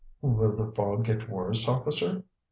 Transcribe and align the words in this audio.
"Will 0.23 0.55
the 0.55 0.71
fog 0.71 1.03
get 1.03 1.29
worse, 1.29 1.67
officer?" 1.69 2.23